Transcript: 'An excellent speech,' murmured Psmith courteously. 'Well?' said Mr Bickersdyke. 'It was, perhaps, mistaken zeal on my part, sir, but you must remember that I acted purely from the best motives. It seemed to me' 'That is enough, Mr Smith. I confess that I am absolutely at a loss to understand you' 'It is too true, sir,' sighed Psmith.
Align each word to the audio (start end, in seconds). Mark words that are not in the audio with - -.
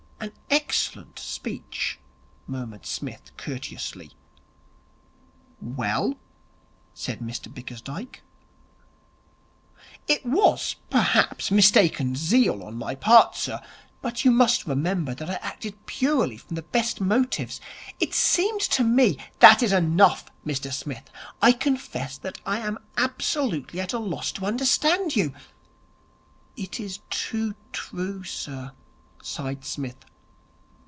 'An 0.21 0.33
excellent 0.51 1.17
speech,' 1.17 1.97
murmured 2.45 2.85
Psmith 2.85 3.31
courteously. 3.37 4.11
'Well?' 5.59 6.13
said 6.93 7.21
Mr 7.21 7.51
Bickersdyke. 7.51 8.21
'It 10.07 10.23
was, 10.23 10.75
perhaps, 10.91 11.49
mistaken 11.49 12.15
zeal 12.15 12.61
on 12.61 12.77
my 12.77 12.93
part, 12.93 13.35
sir, 13.35 13.61
but 14.03 14.23
you 14.23 14.29
must 14.29 14.67
remember 14.67 15.15
that 15.15 15.27
I 15.27 15.39
acted 15.41 15.87
purely 15.87 16.37
from 16.37 16.53
the 16.55 16.61
best 16.61 17.01
motives. 17.01 17.59
It 17.99 18.13
seemed 18.13 18.61
to 18.61 18.83
me' 18.83 19.17
'That 19.39 19.63
is 19.63 19.73
enough, 19.73 20.25
Mr 20.45 20.71
Smith. 20.71 21.09
I 21.41 21.51
confess 21.51 22.15
that 22.19 22.39
I 22.45 22.59
am 22.59 22.77
absolutely 22.95 23.79
at 23.79 23.93
a 23.93 23.97
loss 23.97 24.31
to 24.33 24.45
understand 24.45 25.15
you' 25.15 25.33
'It 26.55 26.79
is 26.79 26.99
too 27.09 27.55
true, 27.71 28.23
sir,' 28.23 28.73
sighed 29.23 29.65
Psmith. 29.65 30.05